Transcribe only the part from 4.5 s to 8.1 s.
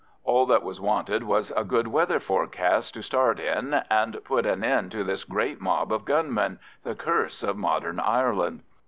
end to this great mob of gunmen—the curse of modern